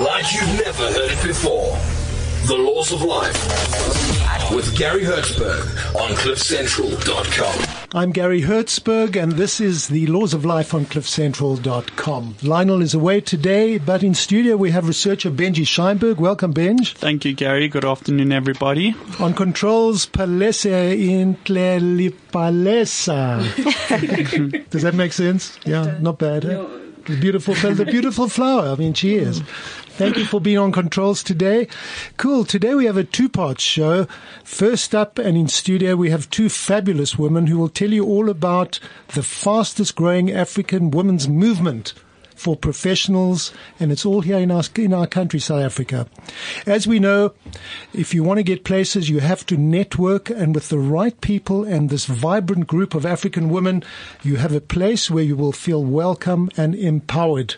[0.00, 1.76] like you've never heard it before.
[2.46, 5.64] The Laws of Life with Gary Hertzberg
[5.96, 7.88] on CliffCentral.com.
[7.92, 12.36] I'm Gary Hertzberg, and this is the Laws of Life on CliffCentral.com.
[12.42, 16.18] Lionel is away today, but in studio we have researcher Benji Scheinberg.
[16.18, 16.94] Welcome, Benj.
[16.94, 17.66] Thank you, Gary.
[17.68, 18.94] Good afternoon, everybody.
[19.18, 22.20] On controls, Palese in Palesa.
[24.70, 25.58] Does that make sense?
[25.64, 26.44] Yeah, not bad.
[26.44, 26.64] Eh?
[27.06, 28.68] The beautiful, the beautiful flower.
[28.68, 29.40] I mean, she is.
[29.96, 31.68] Thank you for being on controls today.
[32.18, 32.44] Cool.
[32.44, 34.06] Today we have a two-part show.
[34.44, 38.28] First up and in studio we have two fabulous women who will tell you all
[38.28, 38.78] about
[39.14, 41.94] the fastest growing African women's movement
[42.34, 46.06] for professionals, and it's all here in our, in our country, South Africa.
[46.66, 47.32] As we know,
[47.94, 51.64] if you want to get places, you have to network, and with the right people
[51.64, 53.82] and this vibrant group of African women,
[54.22, 57.54] you have a place where you will feel welcome and empowered.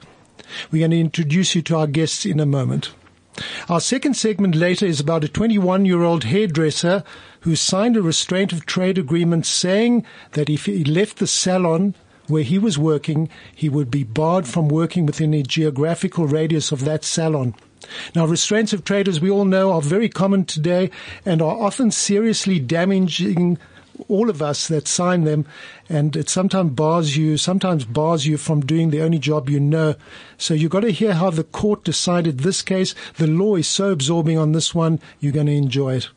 [0.71, 2.93] We're going to introduce you to our guests in a moment.
[3.69, 7.05] Our second segment later is about a 21 year old hairdresser
[7.41, 11.95] who signed a restraint of trade agreement saying that if he left the salon
[12.27, 16.85] where he was working, he would be barred from working within a geographical radius of
[16.85, 17.55] that salon.
[18.15, 20.91] Now, restraints of trade, as we all know, are very common today
[21.25, 23.57] and are often seriously damaging
[24.09, 25.47] all of us that sign them,
[25.89, 29.95] and it sometimes bars you, sometimes bars you from doing the only job you know.
[30.37, 32.95] So you've got to hear how the court decided this case.
[33.17, 36.09] The law is so absorbing on this one, you're going to enjoy it.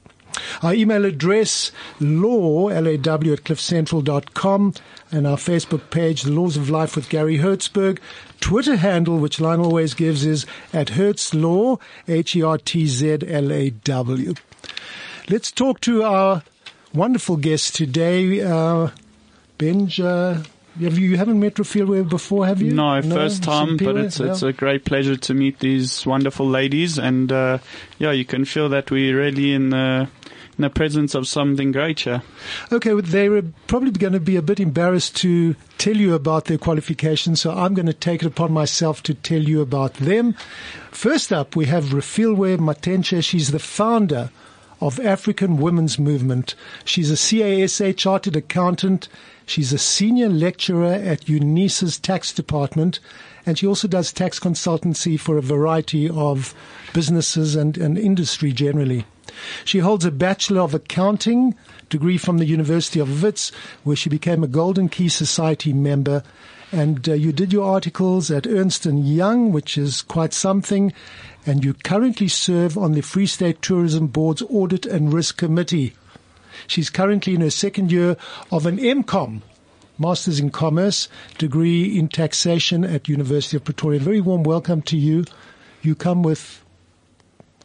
[0.64, 4.74] Our email address, law, L-A-W at cliffcentral.com
[5.12, 8.00] and our Facebook page, The Laws of Life with Gary Hertzberg.
[8.40, 14.34] Twitter handle, which Lionel always gives, is at HertzLaw, H-E-R-T-Z-L-A-W.
[15.30, 16.44] Let's talk to our
[16.94, 18.90] wonderful guest today, uh,
[19.58, 20.00] Benj.
[20.00, 20.44] Uh,
[20.80, 22.74] have you, you haven't met Refilwe before, have you?
[22.74, 26.98] No, no first time, but it's it's a great pleasure to meet these wonderful ladies,
[26.98, 27.58] and uh,
[28.00, 30.08] yeah, you can feel that we're really in the
[30.58, 32.22] in the presence of something great here.
[32.72, 36.58] Okay, well, they're probably going to be a bit embarrassed to tell you about their
[36.58, 40.34] qualifications, so I'm going to take it upon myself to tell you about them.
[40.92, 43.24] First up, we have Refilwe Matenche.
[43.24, 44.30] She's the founder
[44.82, 46.56] of African Women's Movement.
[46.84, 49.08] She's a CASA chartered accountant.
[49.46, 53.00] She's a senior lecturer at UNISA's tax department.
[53.46, 56.54] And she also does tax consultancy for a variety of
[56.94, 59.06] businesses and, and industry generally.
[59.64, 61.56] She holds a Bachelor of Accounting
[61.90, 63.52] degree from the University of Wits,
[63.84, 66.24] where she became a Golden Key Society member.
[66.72, 70.94] And uh, you did your articles at Ernst & Young, which is quite something
[71.46, 75.94] and you currently serve on the Free State Tourism Board's Audit and Risk Committee.
[76.68, 78.16] She's currently in her second year
[78.52, 79.42] of an MCOM,
[79.98, 84.00] Masters in Commerce, degree in taxation at University of Pretoria.
[84.00, 85.26] Very warm welcome to you.
[85.82, 86.64] You come with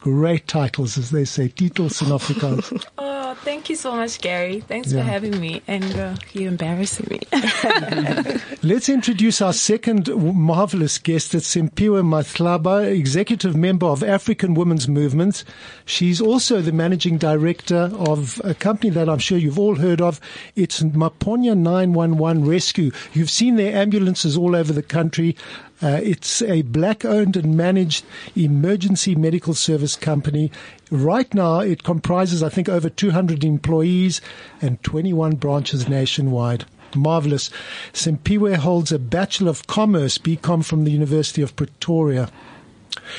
[0.01, 3.16] great titles, as they say, titels in Afrikaans.
[3.43, 4.61] Thank you so much, Gary.
[4.61, 5.03] Thanks yeah.
[5.03, 7.21] for having me, and uh, you're embarrassing me.
[8.63, 15.45] Let's introduce our second marvelous guest, it's Simphiwe Mahlaba, executive member of African Women's Movement.
[15.85, 20.21] She's also the managing director of a company that I'm sure you've all heard of.
[20.57, 22.91] It's Maponya 911 Rescue.
[23.13, 25.37] You've seen their ambulances all over the country.
[25.83, 28.05] Uh, it's a black owned and managed
[28.35, 30.51] emergency medical service company.
[30.91, 34.21] Right now, it comprises, I think, over 200 employees
[34.63, 36.65] and 21 branches nationwide.
[36.95, 37.51] Marvelous.
[37.93, 42.31] Simphiwe holds a Bachelor of Commerce, BCom, from the University of Pretoria.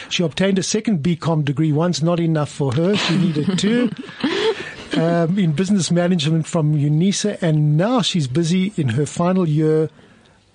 [0.09, 1.71] She obtained a second BCom degree.
[1.71, 2.95] One's not enough for her.
[2.95, 3.91] She needed two.
[4.93, 9.89] Um, in business management from UNISA, and now she's busy in her final year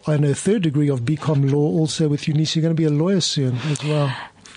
[0.07, 2.57] and a third degree of BCom law also with UNISA.
[2.57, 4.13] You're going to be a lawyer soon as well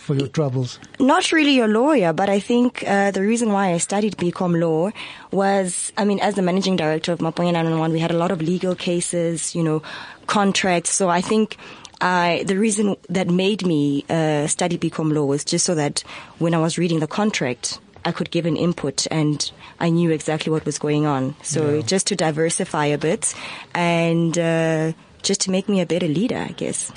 [0.06, 0.80] for your troubles?
[1.00, 4.92] Not really a lawyer, but I think uh, the reason why I studied BCom law
[5.32, 8.42] was, I mean, as the managing director of Maponya 911, we had a lot of
[8.42, 9.82] legal cases, you know,
[10.28, 10.92] contracts.
[10.92, 11.58] So I think
[12.00, 16.02] I, the reason that made me uh, study BCom law was just so that
[16.38, 20.52] when I was reading the contract, I could give an input and I knew exactly
[20.52, 21.36] what was going on.
[21.42, 21.82] So yeah.
[21.82, 23.34] just to diversify a bit
[23.74, 24.94] and uh,
[25.26, 26.92] just to make me a better leader, I guess.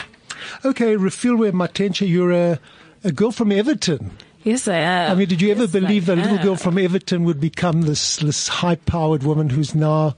[0.65, 2.61] Okay, Refilwe Matenche, you're a,
[3.03, 4.11] a girl from Evaton.
[4.45, 5.13] Yes, I am.
[5.13, 8.17] I mean, did you ever believe I the little girl from Evaton would become this
[8.19, 10.15] this high powered woman who's now?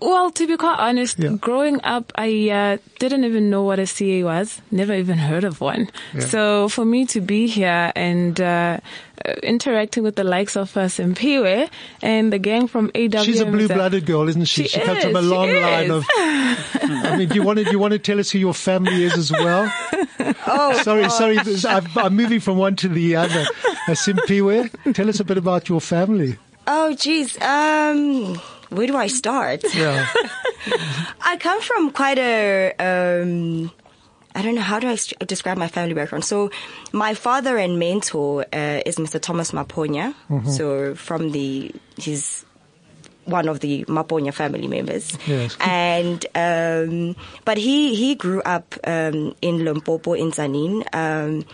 [0.00, 1.30] Well, to be quite honest, Yeah.
[1.40, 4.60] growing up, I uh, didn't even know what a CA was.
[4.70, 5.88] Never even heard of one.
[6.14, 6.20] Yeah.
[6.20, 8.78] So for me to be here and uh,
[9.24, 11.68] uh, interacting with the likes of uh, Simphiwe
[12.02, 13.24] and the gang from AWM.
[13.24, 14.66] She's a blue blooded girl, isn't she?
[14.66, 15.90] She comes from a long line is.
[15.90, 16.04] of.
[16.16, 19.04] I mean, do you want to do you want to tell us who your family
[19.04, 19.72] is as well?
[20.46, 21.38] Oh, Sorry, sorry,
[21.68, 23.46] I'm, I'm moving from one to the other.
[23.88, 26.38] Uh, Simphiwe, tell us a bit about your family.
[26.66, 27.40] oh, geez.
[27.40, 28.40] Um,
[28.72, 29.62] where do I start?
[29.74, 30.06] Yeah.
[31.20, 33.70] I come from quite a, um,
[34.34, 34.96] I don't know how do I
[35.26, 36.24] describe my family background.
[36.24, 36.50] So,
[36.92, 39.20] my father and mentor uh, is Mr.
[39.20, 40.14] Thomas Maponya.
[40.48, 42.44] So, from the he's
[43.24, 45.16] one of the Maponya family members.
[45.26, 45.56] Yes.
[45.60, 50.82] And um, but he he grew up um, in Limpopo in Zanin.
[50.94, 51.44] Um,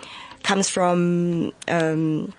[0.43, 2.33] comes from um,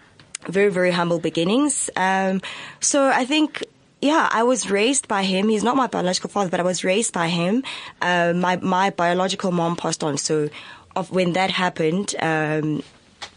[0.47, 1.89] very very humble beginnings.
[1.95, 2.41] Um,
[2.79, 3.63] so I think.
[4.01, 5.49] Yeah, I was raised by him.
[5.49, 7.63] He's not my biological father, but I was raised by him.
[8.01, 10.49] Uh, my my biological mom passed on, so
[10.95, 12.81] of when that happened, um,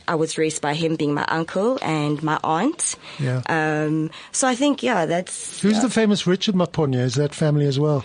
[0.06, 2.96] I was raised by him being my uncle and my aunt.
[3.18, 3.42] Yeah.
[3.46, 7.00] Um, so I think yeah, that's Who's the famous Richard Maponya?
[7.00, 8.04] Is that family as well?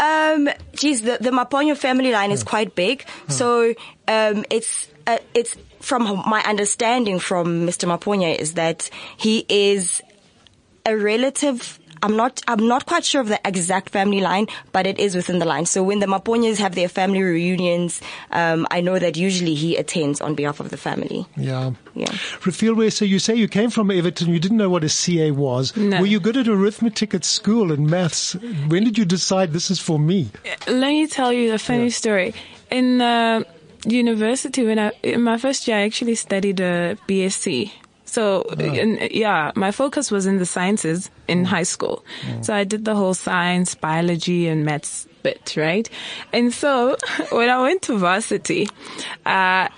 [0.00, 3.04] um, geez, the, the Maponya family line is quite big.
[3.28, 3.74] So,
[4.08, 7.86] um, it's, uh, it's from my understanding from Mr.
[7.86, 8.88] Maponya is that
[9.18, 10.02] he is
[10.86, 11.78] a relative.
[12.02, 15.38] I'm not, I'm not quite sure of the exact family line, but it is within
[15.38, 15.66] the line.
[15.66, 18.00] So when the Maponyas have their family reunions,
[18.30, 21.26] um, I know that usually he attends on behalf of the family.
[21.36, 21.72] Yeah.
[21.94, 22.06] Yeah.
[22.40, 25.76] Refilwe, so you say you came from Evaton, you didn't know what a CA was.
[25.76, 26.00] No.
[26.00, 28.34] Were you good at arithmetic at school and maths?
[28.68, 30.30] When did you decide this is for me?
[30.66, 32.34] Let me tell you a funny story.
[32.70, 33.42] In uh,
[33.84, 37.72] university, when I in my first year, I actually studied a BSc.
[38.10, 42.04] So, yeah, my focus was in the sciences in high school.
[42.40, 45.88] So I did the whole science, biology, and maths bit, right?
[46.32, 46.96] And so
[47.30, 48.68] when I went to varsity,
[49.24, 49.68] uh,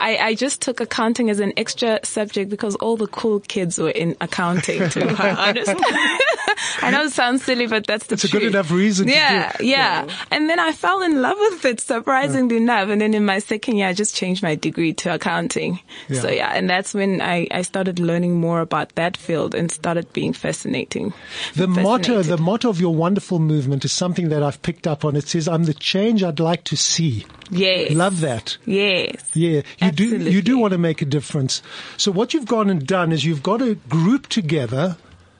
[0.00, 3.90] I, I just took accounting as an extra subject because all the cool kids were
[3.90, 5.74] in accounting, to be honest.
[6.82, 9.56] I know it sounds silly, but that's the It's a good enough reason to Yeah,
[9.60, 10.08] yeah.
[10.30, 12.88] And then I fell in love with it, surprisingly enough.
[12.88, 15.80] And then in my second year, I just changed my degree to accounting.
[16.08, 16.20] Yeah.
[16.20, 20.12] So yeah, and that's when I, I started learning more about that field and started
[20.12, 21.12] being fascinating.
[21.54, 25.16] The motto, the motto of your wonderful movement is something that I've picked up on.
[25.16, 27.26] It says, I'm the change I'd like to see.
[27.50, 27.92] Yes.
[27.92, 28.58] Love that.
[28.64, 29.22] Yes.
[29.34, 30.18] Yeah, you do.
[30.18, 31.62] You do want to make a difference.
[31.96, 34.96] So what you've gone and done is you've got a group together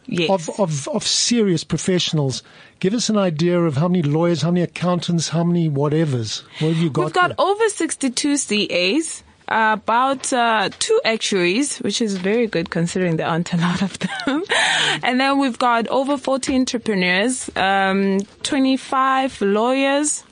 [0.09, 0.31] Yes.
[0.31, 2.43] of, of of serious professionals.
[2.81, 6.43] Give us an idea of how many lawyers, how many accountants, how many whatevers.
[6.61, 7.05] What have you got?
[7.05, 7.47] We've got there?
[7.47, 9.23] over 62 CAs.
[9.51, 13.99] Uh, about uh, two actuaries, which is very good considering there aren't a lot of
[13.99, 14.45] them.
[15.03, 20.23] and then we've got over 40 entrepreneurs, um, 25 lawyers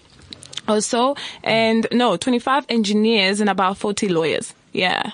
[0.68, 4.52] or so, and no, 25 engineers and about 40 lawyers.
[4.74, 5.12] Yeah.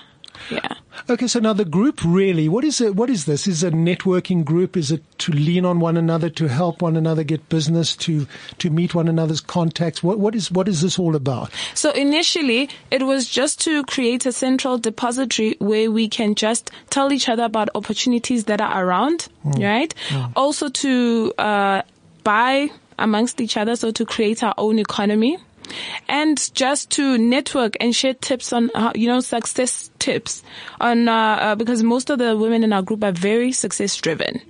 [0.49, 0.73] Yeah.
[1.09, 2.95] Okay, so now the group really, what is it?
[2.95, 3.47] What is this?
[3.47, 4.77] Is it a networking group?
[4.77, 8.25] Is it to lean on one another, to help one another get business, to
[8.59, 10.01] to meet one another's contacts?
[10.01, 11.51] What what is what is this all about?
[11.73, 17.11] So initially, it was just to create a central depository where we can just tell
[17.11, 19.93] each other about opportunities that are around, right?
[20.35, 21.81] Also to uh,
[22.23, 22.69] buy
[22.99, 25.37] amongst each other, so to create our own economy.
[26.07, 30.43] And just to network and share tips on, how, you know, success tips
[30.79, 34.41] on, uh, uh, because most of the women in our group are very success driven.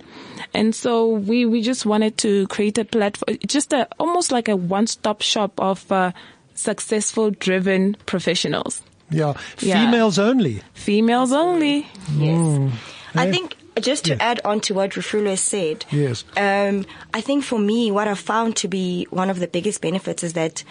[0.52, 4.56] And so we, we just wanted to create a platform, just a, almost like a
[4.56, 6.12] one-stop shop of, uh,
[6.54, 8.82] successful driven professionals.
[9.10, 9.84] Yeah, Yeah.
[9.84, 10.62] females only.
[10.74, 11.86] Females only.
[12.16, 12.72] Yes.
[13.14, 14.18] I think just to Yeah.
[14.20, 16.24] add on to what Rufulo said, Yes.
[16.36, 20.22] um, I think for me, what I found to be one of the biggest benefits
[20.22, 20.62] is that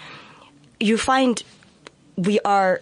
[0.80, 1.44] you find
[2.16, 2.82] we are,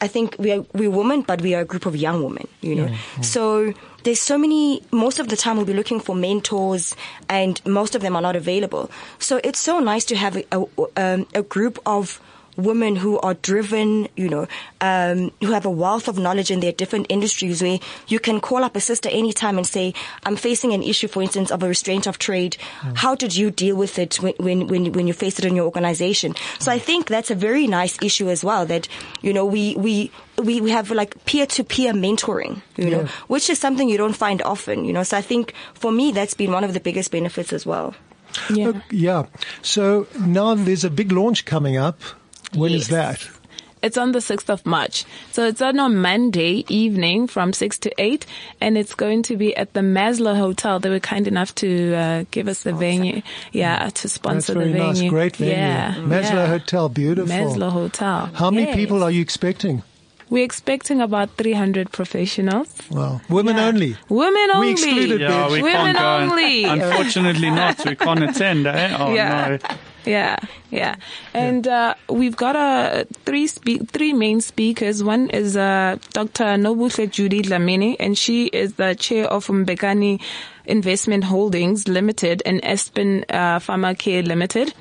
[0.00, 2.46] I think we are we're women, but we are a group of young women.
[2.60, 4.82] You know, so there's so many.
[4.92, 6.94] Most of the time, we'll be looking for mentors,
[7.28, 8.90] and most of them are not available.
[9.18, 10.64] So it's so nice to have a, a,
[10.96, 12.20] um, a group of
[12.56, 14.46] women who are driven, you know,
[14.80, 17.78] um, who have a wealth of knowledge in their different industries where
[18.08, 21.50] you can call up a sister anytime and say, I'm facing an issue, for instance,
[21.50, 22.56] of a restraint of trade.
[22.94, 25.64] How did you deal with it when, when, when, when you faced it in your
[25.64, 26.34] organization?
[26.58, 28.88] So I think that's a very nice issue as well that,
[29.22, 33.50] you know, we, we, we, we have like peer to peer mentoring, you know, which
[33.50, 35.02] is something you don't find often, you know.
[35.02, 37.94] So I think for me, that's been one of the biggest benefits as well.
[38.52, 38.80] Yeah.
[38.90, 39.26] Yeah.
[39.62, 42.00] So now there's a big launch coming up.
[42.54, 43.18] When is Yes.
[43.24, 43.28] that?
[43.82, 45.06] It's on the 6th of March.
[45.32, 48.26] So it's on a Monday evening from 6 to 8
[48.60, 50.78] and it's going to be at the Maslow Hotel.
[50.80, 53.22] They were kind enough to uh, give us the venue.
[53.52, 55.02] Yeah, to sponsor That's very the venue.
[55.04, 55.10] nice.
[55.10, 55.54] Great venue.
[55.54, 55.94] Yeah.
[55.94, 56.46] Maslow yeah.
[56.48, 56.88] Hotel.
[56.90, 57.34] Beautiful.
[57.34, 58.28] Maslow Hotel.
[58.34, 58.76] How many Yes.
[58.76, 59.82] people are you expecting?
[60.28, 62.68] We're expecting about 300 professionals.
[62.90, 63.22] Wow.
[63.30, 63.66] Women Yeah.
[63.68, 63.96] only.
[64.10, 64.52] Women only.
[64.52, 64.72] We only.
[64.72, 66.16] excluded Yeah, we Women can't go.
[66.34, 66.64] only.
[66.64, 67.82] Unfortunately not.
[67.86, 68.94] We can't attend, eh?
[69.00, 69.56] Oh, Yeah.
[69.62, 69.76] no.
[70.04, 70.36] Yeah,
[70.70, 70.96] yeah,
[71.34, 75.04] and uh, we've got uh, three spe- three main speakers.
[75.04, 76.56] One is uh, Dr.
[76.56, 80.22] Nobuhle Judy Dlamini, and she is the chair of Mbekani
[80.64, 84.72] Investment Holdings Limited and Aspen uh, Pharmacare Limited.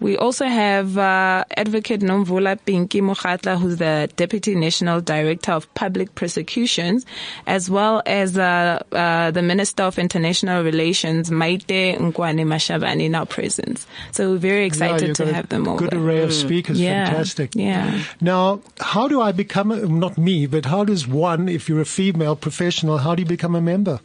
[0.00, 6.14] We also have uh, Advocate Nomvula Pinki Mokhatla, who's the Deputy National Director of Public
[6.14, 7.06] Prosecutions,
[7.46, 13.86] as well as uh, uh, the Minister of International Relations, Maite Nkoana-Mashabane, in our presence.
[14.12, 15.88] So we're very excited you've to have them over.
[15.88, 16.80] Good array of speakers.
[16.80, 17.54] Yeah, Fantastic.
[17.54, 18.02] yeah.
[18.20, 21.86] Now, how do I become, a, not me, but how does one, if you're a
[21.86, 24.00] female professional, how do you become a member?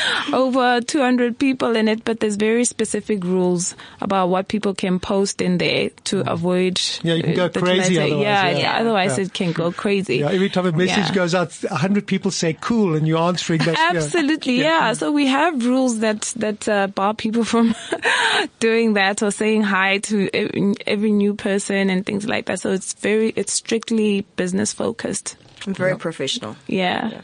[0.32, 5.40] over 200 people in it, but there's very specific rules about what people can post
[5.40, 6.74] in there to avoid.
[6.76, 7.04] Mm.
[7.04, 8.76] Yeah, you can go crazy otherwise, Yeah, yeah.
[8.78, 9.24] otherwise Yeah.
[9.24, 10.18] it can go crazy.
[10.18, 11.14] Yeah, every time a message Yeah.
[11.14, 13.76] goes out, a hundred people say cool and you're answering that.
[13.78, 13.90] yeah.
[13.98, 14.92] Absolutely, yeah.
[14.92, 17.74] So we have rules that that uh, bar people from
[18.60, 22.60] doing that or saying hi to every, every new person and things like that.
[22.60, 25.36] So it's very it's strictly business focused.
[25.66, 26.56] I'm very professional.
[26.66, 27.22] Yeah.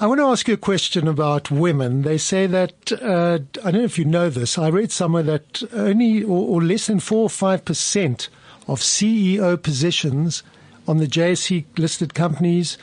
[0.00, 2.02] I want to ask you a question about women.
[2.02, 5.62] They say that, uh, I don't know if you know this, I read somewhere that
[5.72, 8.28] only or, or less than 4 or 5%
[8.68, 10.42] of CEO positions
[10.86, 12.78] on the JSE listed companies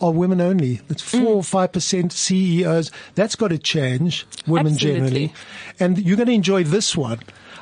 [0.00, 0.80] are women only.
[0.88, 2.90] It's 4 or 5% CEOs.
[3.14, 5.00] That's got to change, women Absolutely.
[5.00, 5.34] generally.
[5.78, 7.20] And you're going to enjoy this one.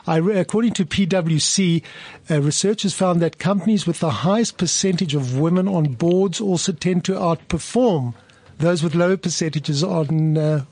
[0.08, 1.82] I according to PwC,
[2.30, 7.04] uh, researchers found that companies with the highest percentage of women on boards also tend
[7.04, 8.14] to outperform
[8.58, 10.64] those with lower percentages on, uh,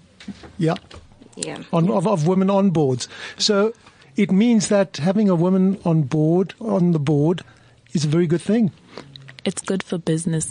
[0.59, 0.75] yeah,
[1.37, 1.59] Yeah.
[1.73, 3.09] on of, of women on boards.
[3.37, 3.73] So
[4.16, 7.43] it means that having a woman on board on the board
[7.93, 8.73] is a very good thing.
[9.45, 10.50] It's good for business.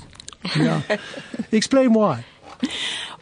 [0.55, 0.81] Yeah.
[1.51, 2.23] Explain why.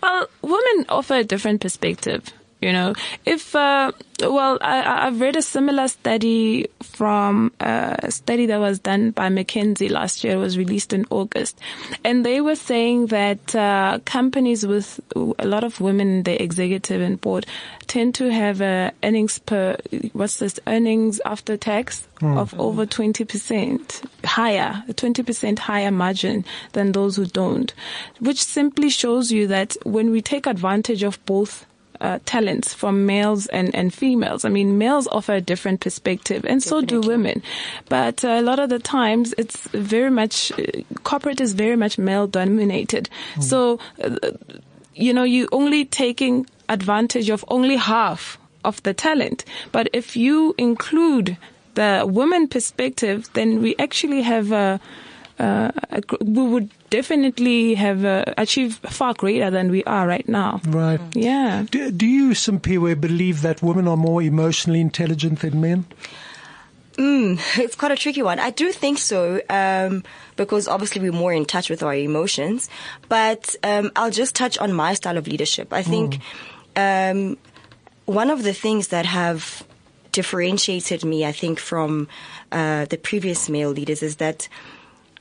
[0.03, 2.21] Well, women offer a different perspective.
[2.63, 2.93] You know,
[3.25, 3.91] if uh,
[4.21, 9.89] well, I, I've read a similar study from a study that was done by McKinsey
[9.91, 10.35] last year.
[10.35, 11.59] It was released in August,
[12.05, 17.01] and they were saying that uh, companies with a lot of women in the executive
[17.01, 17.45] and board
[17.87, 19.75] tend to have uh, earnings per
[20.13, 26.93] what's this earnings after tax of over twenty percent higher, twenty percent higher margin than
[26.93, 27.73] those who don't,
[28.21, 31.65] which simply shows you that when we take advantage of both
[32.03, 34.43] uh, talents from males and, and females.
[34.45, 37.41] I mean, males offer a different perspective, and so do women.
[37.87, 40.65] But uh, a lot of the times, it's very much uh,
[41.03, 43.09] corporate is very much male dominated.
[43.39, 44.17] So, uh,
[44.93, 49.45] you know, you're only taking advantage of only half of the talent.
[49.71, 51.37] But if you include
[51.75, 54.79] the woman perspective, then we actually have a
[55.39, 55.71] uh,
[56.21, 60.61] we would definitely have uh, achieved far greater than we are right now.
[60.67, 60.99] Right.
[61.13, 61.65] Yeah.
[61.69, 65.85] Do, do you, Simphiwe, believe that women are more emotionally intelligent than men?
[66.93, 68.39] Mm, it's quite a tricky one.
[68.39, 70.03] I do think so, um,
[70.35, 72.69] because obviously we're more in touch with our emotions.
[73.09, 75.73] But um, I'll just touch on my style of leadership.
[75.73, 76.19] I think
[76.75, 77.37] um,
[78.05, 79.63] one of the things that have
[80.11, 82.07] differentiated me, I think, from
[82.51, 84.47] uh, the previous male leaders is that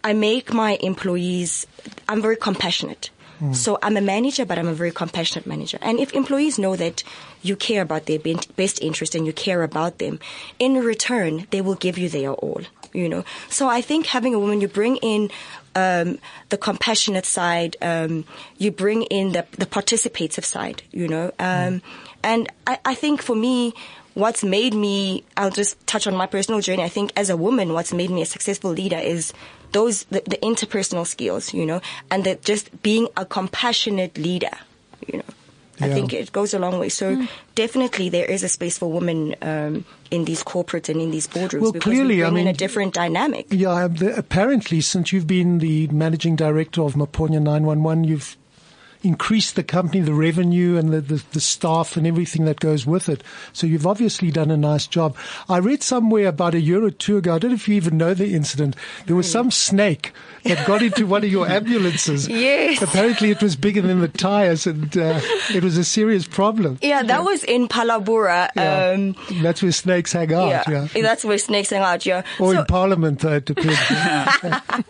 [0.05, 1.67] I make my employees.
[2.09, 3.11] I'm very compassionate.
[3.53, 5.77] So I'm a manager, but I'm a very compassionate manager.
[5.83, 7.03] And if employees know that
[7.43, 8.21] you care about their
[8.55, 10.21] best interest and you care about them,
[10.61, 12.61] in return, they will give you their all,
[12.93, 13.25] you know.
[13.51, 15.29] So I think having a woman, you bring in
[15.75, 16.19] um,
[16.51, 18.27] the compassionate side, um,
[18.59, 21.33] you bring in the, the participative side, you know.
[21.41, 21.83] Um,
[22.23, 23.75] And I, I think for me,
[24.15, 26.85] what's made me, I'll just touch on my personal journey.
[26.85, 29.33] I think as a woman, what's made me a successful leader is
[29.73, 34.51] those, the, the interpersonal skills, you know, and the, just being a compassionate leader,
[35.07, 35.25] you know.
[35.81, 35.95] I Yeah.
[35.95, 36.91] think it goes a long way.
[36.91, 37.27] So
[37.57, 41.61] definitely there is a space for women um, in these corporates and in these boardrooms
[41.63, 43.47] Well, because clearly, we I bring in mean- a different dynamic.
[43.51, 48.37] Yeah, apparently, since you've been the managing director of Maponya 911, you've
[49.03, 53.09] increase the company, the revenue and the, the, the staff and everything that goes with
[53.09, 53.23] it.
[53.53, 55.17] So you've obviously done a nice job.
[55.49, 57.97] I read somewhere about a year or two ago, I don't know if you even
[57.99, 60.13] know the incident, there was some snake
[60.45, 62.29] that got into one of your ambulances.
[62.29, 62.81] Yes.
[62.83, 65.21] Apparently it was bigger than the tires and uh,
[65.53, 66.79] it was a serious problem.
[66.83, 68.51] Yeah, that was in Phalaborwa.
[68.57, 68.91] Yeah.
[68.95, 71.03] Um, That's where snakes hang out, yeah, yeah.
[71.03, 72.05] that's where snakes hang out.
[72.07, 72.23] Yeah.
[72.39, 73.79] Or So- in Parliament, though, it depends.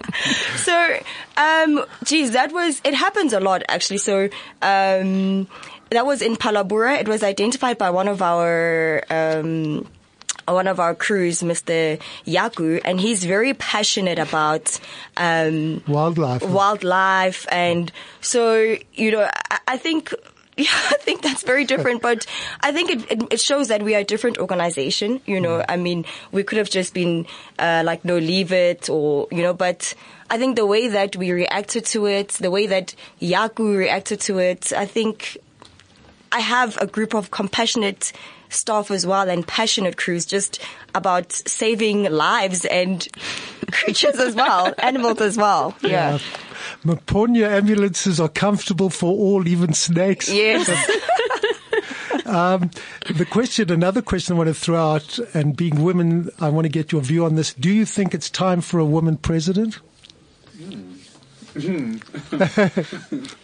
[0.57, 0.99] So,
[1.37, 3.99] um, geez, that was, it happens a lot actually.
[4.03, 4.29] So,
[4.61, 5.47] um,
[5.91, 7.01] that was in Phalaborwa.
[7.01, 9.87] It was identified by one of our, um,
[10.49, 12.01] one of our crews, Mr.
[12.27, 14.81] Yaku, and he's very passionate about,
[15.17, 16.43] um, Wildlife.
[16.43, 17.47] wildlife.
[17.53, 20.13] And so, you know, I, I think,
[20.57, 22.27] yeah, I think that's very different, but
[22.61, 25.21] I think it, it, shows that we are a different organization.
[25.27, 27.27] You know, I mean, we could have just been,
[27.59, 29.95] uh, like, no, leave it or, you know, but
[30.31, 34.39] I think the way that we reacted to it, the way that Yaku reacted to
[34.39, 35.39] it, I think
[36.31, 38.13] I have a group of compassionate
[38.49, 40.61] staff as well and passionate crews just
[40.95, 43.07] about saving lives and
[43.73, 45.75] creatures as well, animals as well.
[45.83, 46.19] Yeah.
[46.85, 50.33] Maponya ambulances are comfortable for all, even snakes.
[50.33, 50.69] Yes.
[52.25, 52.71] Um,
[53.15, 56.71] the question, another question I want to throw out, and being women, I want to
[56.71, 57.53] get your view on this.
[57.53, 59.81] Do you think it's time for a woman president?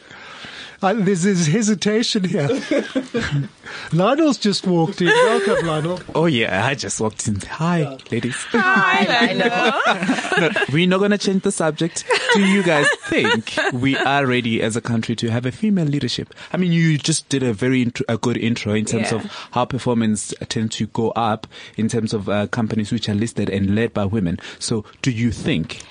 [0.81, 2.49] Uh, there's this hesitation here.
[3.93, 5.09] Lionel's just walked in.
[5.09, 6.01] Welcome, Lionel.
[6.15, 7.41] Oh yeah, I just walked in.
[7.41, 8.37] Hi, ladies.
[8.53, 10.15] I know.
[10.39, 12.05] No, we're not gonna change the subject.
[12.35, 16.33] Do you guys think we are ready as a country to have a female leadership?
[16.53, 19.17] I mean, you just did a very intro, a good intro in terms Yeah.
[19.19, 23.51] of how performance tend to go up in terms of uh, companies which are listed
[23.51, 24.39] and led by women.
[24.61, 25.83] So, do you think?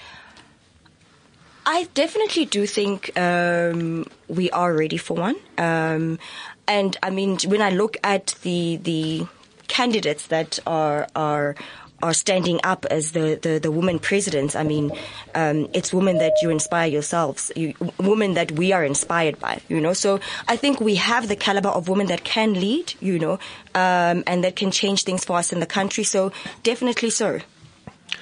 [1.67, 5.35] I definitely do think um, we are ready for one.
[5.57, 6.17] Um,
[6.65, 9.27] and I mean, when I look at the the
[9.67, 11.55] candidates that are are
[12.01, 14.55] are standing up as the, the, the women presidents.
[14.55, 14.91] I mean,
[15.33, 19.81] um, it's women that you inspire yourselves, you, women that we are inspired by, you
[19.81, 19.93] know.
[19.93, 23.39] So I think we have the caliber of women that can lead, you know,
[23.73, 26.03] um, and that can change things for us in the country.
[26.03, 27.39] So definitely so.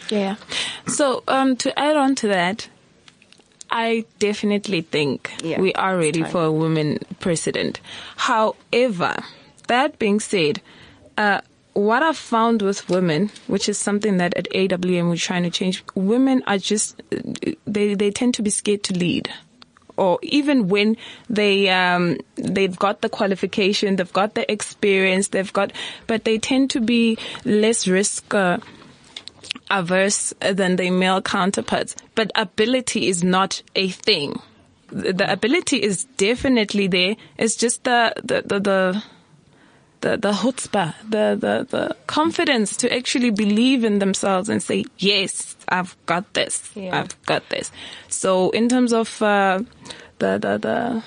[0.09, 0.37] Yeah.
[0.87, 2.69] So um, to add on to that,
[3.75, 7.81] I definitely think Yeah, we are ready for a woman president.
[8.15, 9.21] However,
[9.67, 10.61] that being said,
[11.17, 11.41] uh,
[11.73, 15.83] what I've found with women, which is something that at AWM we're trying to change,
[15.93, 17.01] women are just
[17.67, 19.29] they they tend to be scared to lead.
[19.97, 20.95] Or even when
[21.29, 25.73] they um, they've got the qualification, they've got the experience, they've got,
[26.07, 28.57] but they tend to be less risk uh,
[29.69, 31.95] averse than their male counterparts.
[32.15, 34.41] But ability is not a thing.
[34.87, 37.15] The, the ability is definitely there.
[37.37, 38.59] It's just the the the.
[38.59, 39.03] the
[40.01, 45.55] the, the chutzpah, the, the, the confidence to actually believe in themselves and say, yes,
[45.69, 46.69] I've got this.
[46.75, 46.99] Yeah.
[46.99, 47.71] I've got this.
[48.07, 49.61] So in terms of, uh,
[50.19, 51.03] the, the, the,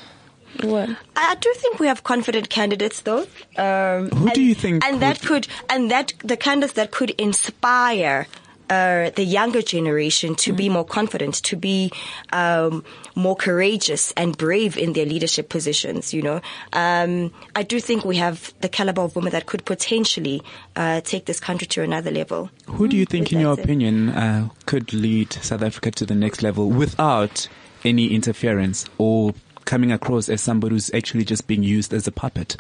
[0.65, 0.91] what?
[1.17, 3.27] I do think we have confident candidates, though.
[3.57, 8.27] Um, Who do you think And that could, and that the candidates that could inspire.
[8.71, 11.91] Uh, the younger generation to be more confident, to be
[12.35, 16.13] um, more courageous and brave in their leadership positions.
[16.13, 16.41] You know,
[16.75, 20.43] um, I do think we have the caliber of women that could potentially
[20.77, 22.51] uh, take this country to another level.
[22.67, 26.05] Who do you think, with in your that, opinion, uh, could lead South Africa to
[26.05, 27.49] the next level without
[27.87, 29.33] any interference or
[29.69, 32.57] coming across as somebody who's actually just being used as a puppet?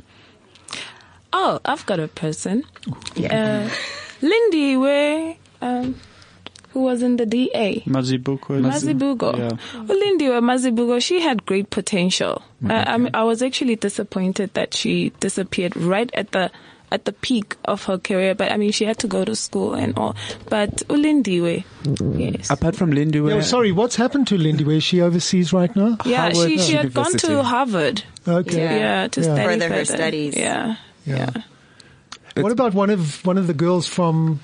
[1.33, 2.65] Oh, I've got a person.
[3.17, 3.69] Uh,
[4.21, 5.99] Lindy, where, um,
[6.71, 7.83] who was in the DA?
[7.87, 8.61] Mazibuko.
[8.61, 9.39] Mazibugo.
[9.39, 9.83] Yeah.
[9.87, 12.43] Well, Lindy Mazibuko, she had great potential.
[12.63, 16.51] Uh, I, mean, I was actually disappointed that she disappeared right at the
[16.91, 18.35] at the peak of her career.
[18.35, 20.17] But I mean, she had to go to school and all.
[20.49, 22.35] But Ulindiwe, mm.
[22.37, 22.51] yes.
[22.51, 24.65] Apart from Lindy, where Yeah, sorry, what's happened to Lindy?
[24.65, 25.99] Where is she overseas right now?
[26.05, 28.03] Yeah, Howard she, she had gone to Harvard.
[28.27, 28.63] Okay.
[28.63, 28.77] Yeah.
[28.77, 29.35] Yeah, to Yeah.
[29.35, 30.37] study Further her studies.
[30.37, 31.31] Yeah, Yeah.
[31.35, 32.43] yeah.
[32.43, 34.41] What about one of one of the girls from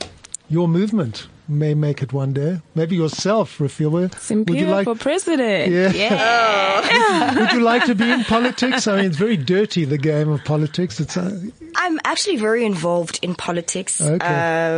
[0.49, 1.29] your movement?
[1.47, 2.61] May make it one day.
[2.75, 3.93] Maybe yourself, Rafiwa.
[3.93, 4.85] Would you Simphiwe like?
[4.85, 5.71] for president.
[5.73, 7.35] Yeah.
[7.39, 8.87] Would you like to be in politics?
[8.87, 11.01] I mean, it's very dirty the game of politics.
[11.01, 11.39] It's uh,
[11.77, 14.01] I'm actually very involved in politics.
[14.01, 14.27] Okay.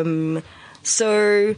[0.01, 0.43] Um,
[0.83, 1.55] so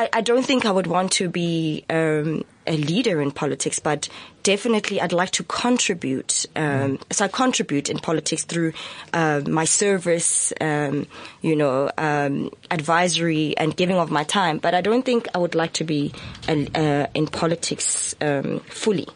[0.00, 4.08] I, I don't think I would want to be um, a leader in politics, but
[4.42, 6.46] definitely I'd like to contribute.
[6.56, 8.72] Um, so I contribute in politics through
[9.12, 11.06] uh, my service, um,
[11.42, 14.56] you know, um, advisory and giving of my time.
[14.56, 16.12] But I don't think I would like to be
[16.48, 19.06] a, uh, in politics um, fully.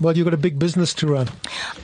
[0.00, 1.28] Well, you've got a big business to run.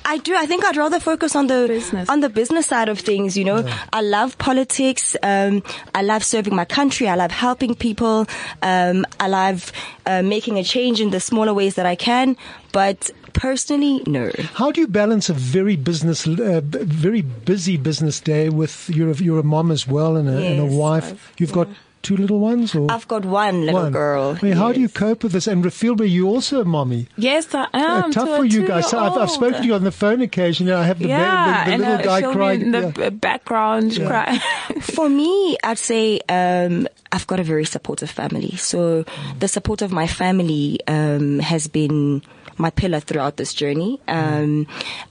[0.05, 0.35] I do.
[0.37, 2.09] I think I'd rather focus on the Business.
[2.11, 3.37] on the business side of things.
[3.37, 5.17] You know, I love politics.
[5.23, 5.63] Um,
[5.95, 7.09] I love serving my country.
[7.09, 8.27] I love helping people.
[8.61, 9.73] Um, I love
[10.05, 12.37] uh, making a change in the smaller ways that I can.
[12.73, 14.31] But personally, no.
[14.55, 19.15] How do you balance a very business, uh, very busy business day with you're a,
[19.17, 21.05] you're a mom as well and a, and a wife?
[21.13, 21.69] I've- You've got
[22.03, 23.93] two little ones, or I've got one little one?
[23.93, 24.37] girl.
[24.41, 25.47] I mean, how do you cope with this?
[25.47, 27.07] And Rafilba, you also a mommy.
[27.17, 27.69] Yes, I Uh,
[28.05, 28.13] am.
[28.13, 28.93] tough to a for you guys.
[28.93, 30.73] I've, I've spoken to you on the phone occasionally.
[30.73, 32.61] I have the, ba- Yeah, the, the little uh, guy she'll crying.
[32.63, 33.11] in the yeah.
[33.11, 34.41] b- background crying.
[34.81, 38.57] For me, I'd say um, I've got a very supportive family.
[38.57, 39.05] So
[39.39, 42.23] the support of my family um, has been
[42.59, 44.01] my pillar throughout this journey.
[44.09, 44.67] Um,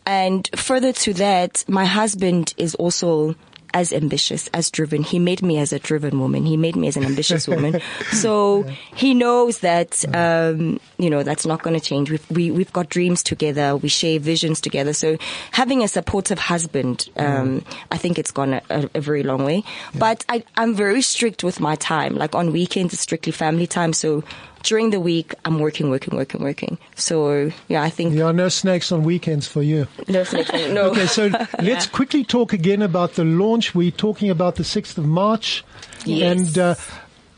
[0.05, 3.35] and further to that, my husband is also
[3.73, 5.03] as ambitious, as driven.
[5.03, 6.45] He made me as a driven woman.
[6.45, 7.81] He made me as an ambitious woman.
[8.11, 8.63] So
[8.95, 12.11] he knows that, um, you know, that's not going to change.
[12.11, 13.75] We've, we, we've got dreams together.
[13.75, 14.93] We share visions together.
[14.93, 15.17] So
[15.51, 19.63] having a supportive husband, um, I think it's gone a, a, a very long way.
[19.95, 22.15] But I, I'm very strict with my time.
[22.15, 23.93] Like on weekends, it's strictly family time.
[23.93, 24.23] So
[24.63, 26.77] during the week, I'm working, working, working, working.
[26.95, 29.87] So yeah, I think There are no snakes on weekends for you.
[30.07, 30.89] no, snakes, no.
[30.91, 31.29] Okay, so
[31.61, 33.73] let's quickly talk again about the launch.
[33.75, 35.63] We're talking about the 6th of March.
[36.05, 36.37] Yes.
[36.37, 36.75] And, uh,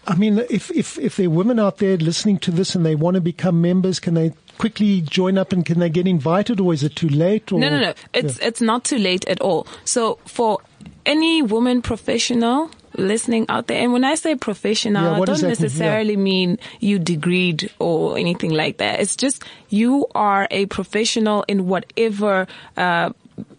[0.06, 2.96] I mean, if, if, if there are women out there listening to this and they
[2.96, 6.74] want to become members, can they quickly join up and can they get invited or
[6.74, 7.52] is it too late?
[7.52, 7.94] Or, No, no, no.
[8.14, 9.66] It's it's not too late at all.
[9.86, 10.60] So for
[11.06, 15.42] any woman professional listening out there, and when I say professional, Yeah, I don't that
[15.42, 15.50] mean?
[15.50, 19.00] necessarily mean you degreed or anything like that.
[19.00, 23.12] It's just you are a professional in whatever uh,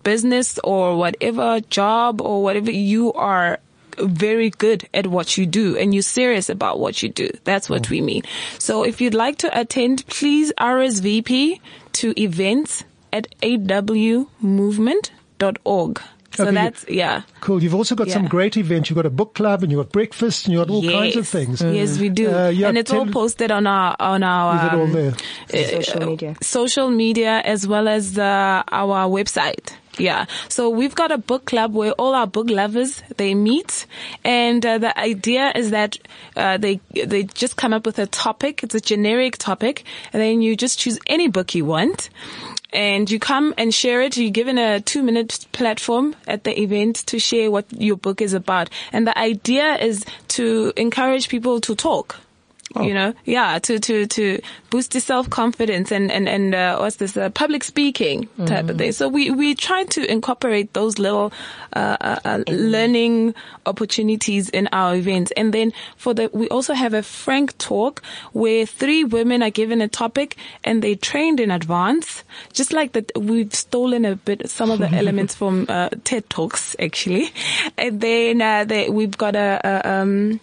[0.03, 3.59] business or whatever job or whatever you are
[3.99, 7.31] very good at what you do and you're serious about what you do.
[7.45, 8.23] That's what we mean.
[8.59, 11.61] So if you'd like to attend, please RSVP
[11.93, 16.03] to events at awmovement.org.
[16.37, 17.23] So Okay, you- that's, yeah.
[17.41, 17.63] Cool.
[17.63, 18.91] You've also got some great events.
[18.91, 21.23] You've got a book club and you've got breakfast and you've got all kinds of
[21.25, 21.31] Yes.
[21.31, 21.63] things.
[21.63, 22.33] Yes, we do.
[22.35, 25.15] Uh, yeah, and it's all posted on our, on our, Is it all um, there?
[25.77, 26.35] social media.
[26.43, 29.71] social media as well as uh, our website.
[29.97, 30.27] Yeah.
[30.49, 33.87] So we've got a book club where all our book lovers they meet,
[34.25, 35.97] and uh, the idea is that
[36.35, 38.65] uh, they they just come up with a topic.
[38.65, 42.11] It's a generic topic, and then you just choose any book you want.
[42.75, 44.17] And you come and share it.
[44.17, 48.35] You're given a two minute platform at the event to share what your book is
[48.35, 48.69] about.
[48.93, 52.17] And the idea is to encourage people to talk
[52.83, 53.15] you know?
[53.25, 57.31] Yeah to to to boost your self confidence and and and uh, what's this uh,
[57.31, 58.93] public speaking type of thing.
[58.93, 61.33] So we we try to incorporate those little
[61.75, 63.35] uh, uh, uh, learning
[63.67, 65.33] opportunities in our events.
[65.37, 69.81] And then for the we also have a frank talk where three women are given
[69.81, 72.25] a topic and they trained in advance.
[72.53, 76.77] Just like that we've stolen a bit some of the elements from uh, TED talks
[76.79, 77.33] actually.
[77.79, 80.41] And then uh, they, we've got a, a um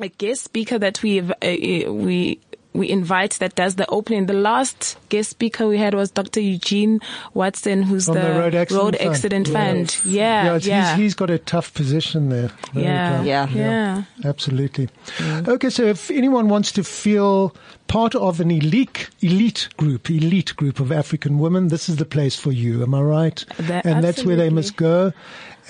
[0.00, 2.38] a guest speaker that we uh, uh, we
[2.72, 4.26] we invite that does the opening.
[4.26, 6.40] The last guest speaker we had was Dr.
[6.40, 7.00] Eugene
[7.32, 9.10] Watson, who's From the Road Accident Fund.
[9.10, 9.78] Accident Fund.
[9.78, 10.04] Yes.
[10.04, 12.50] Yeah, yeah, yeah, it's- He's, he's got a tough position there.
[12.74, 13.24] Very yeah, tough.
[13.26, 13.48] Yeah.
[13.54, 14.02] yeah.
[14.26, 14.90] Absolutely.
[15.22, 17.56] Okay, so if anyone wants to feel
[17.88, 22.36] part of an elite elite group, elite group of African women, this is the place
[22.38, 22.82] for you.
[22.82, 23.42] Am I right?
[23.56, 25.14] That- and that's where they must go,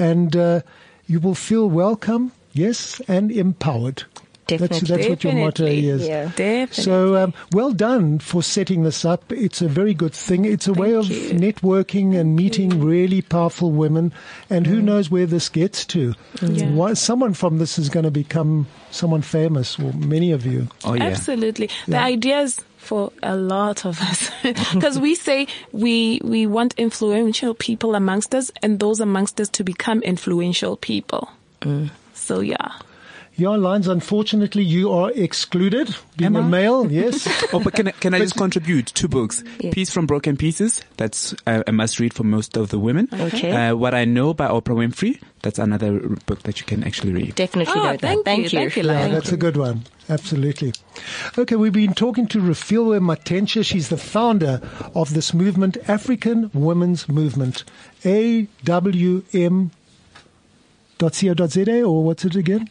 [0.01, 0.63] and uh,
[1.07, 4.05] you will feel welcome, yes, and empowered.
[4.49, 4.97] That's, Definitely.
[4.97, 5.89] that's what your motto Definitely.
[5.89, 6.07] is.
[6.07, 6.25] Yeah.
[6.37, 6.85] Definitely.
[6.85, 9.33] So um, well done for setting this up.
[9.33, 10.45] It's a very good thing.
[10.45, 11.31] It's a way of you.
[11.31, 14.13] networking and meeting really powerful women.
[14.49, 16.15] And who knows where this gets to?
[16.41, 16.71] Yeah.
[16.71, 20.69] Why, someone from this is going to become someone famous, or many of you.
[20.85, 21.05] Oh yeah.
[21.05, 21.69] Absolutely.
[21.89, 24.31] The idea is for a lot of us
[24.73, 29.65] because we say we we want influential people amongst us and those amongst us to
[29.65, 31.29] become influential people.
[32.27, 32.73] So yeah.
[33.39, 35.95] Your lines, unfortunately, you are excluded.
[36.17, 36.49] Being Am a I?
[36.49, 37.29] male, yes.
[37.53, 39.45] Oh, but can I, can I just contribute two books?
[39.61, 39.73] Yeah.
[39.73, 40.81] Peace from Broken Pieces.
[40.97, 43.09] That's uh, a must read for most of the women.
[43.13, 43.53] Okay.
[43.53, 45.21] Uh, what I Know by Oprah Winfrey.
[45.43, 47.35] That's another book that you can actually read.
[47.35, 48.01] Definitely Oh, know that.
[48.01, 48.71] thank Thank you, you.
[48.71, 49.83] thank you, Yeah, that's a good one.
[50.09, 50.73] Absolutely.
[51.37, 53.63] Okay, we've been talking to Refilwe Matenche.
[53.67, 54.63] She's the founder
[54.95, 57.65] of this movement, African Women's Movement,
[58.03, 59.71] AWM.
[60.99, 62.69] .co.za or what's it again?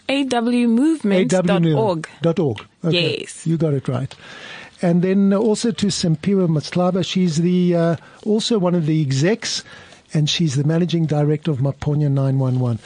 [0.65, 2.07] awmovement.org.
[2.39, 2.65] Org.
[2.83, 3.19] Okay.
[3.19, 3.45] Yes.
[3.45, 4.13] You got it right.
[4.81, 7.05] And then also to Simphiwe Mahlaba.
[7.05, 9.63] She's the, uh, also one of the execs
[10.13, 12.79] and she's the managing director of Maponya 911.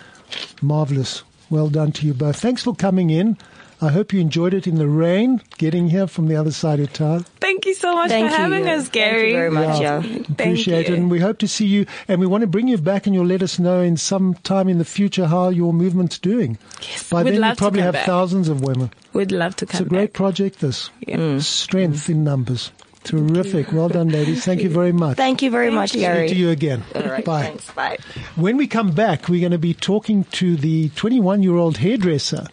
[0.62, 1.24] Marvelous.
[1.50, 2.40] Well done to you both.
[2.40, 3.38] Thanks for coming in.
[3.82, 6.92] I hope you enjoyed it in the rain, getting here from the other side of
[6.92, 7.26] town.
[7.40, 9.20] Thank you so much Thank for having us, Gary.
[9.22, 9.80] Thank you very much.
[9.82, 10.02] Yeah.
[10.04, 10.22] Yeah.
[10.32, 10.94] Appreciate you.
[10.96, 11.00] it.
[11.00, 11.86] And we hope to see you.
[12.08, 14.68] And we want to bring you back and you'll let us know in some time
[14.68, 16.58] in the future how your movement's doing.
[16.82, 18.06] Yes, By we'd then you love to probably come have back.
[18.06, 18.92] thousands of women.
[19.14, 20.14] We'd love to come It's come a great back.
[20.14, 20.90] project, this.
[21.08, 21.18] Yeah.
[21.18, 21.42] Mm.
[21.42, 22.72] Strength in numbers.
[23.06, 23.72] Terrific.
[23.72, 24.44] Well done, ladies.
[24.44, 25.16] Thank you very much.
[25.16, 26.28] Thank you very much, Speak Gary.
[26.28, 26.84] to you again.
[26.94, 27.24] All right.
[27.24, 27.44] Bye.
[27.44, 27.72] Thanks.
[27.72, 27.98] Bye.
[28.36, 32.46] When we come back, we're going to be talking to the 21 year old hairdresser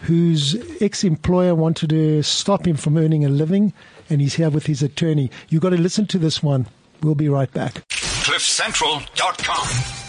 [0.00, 3.72] whose ex employer wanted to stop him from earning a living,
[4.10, 5.30] and he's here with his attorney.
[5.48, 6.66] You've got to listen to this one.
[7.02, 7.86] We'll be right back.
[7.88, 10.07] CliffCentral.com.